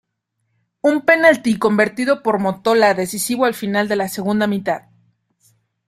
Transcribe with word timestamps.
Un 0.81 1.01
penalti 1.05 1.59
convertido 1.59 2.23
por 2.23 2.39
Mottola 2.39 2.95
decisivo 2.95 3.45
al 3.45 3.53
final 3.53 3.87
de 3.87 3.97
la 3.97 4.07
segunda 4.09 4.47
mitad. 4.47 4.85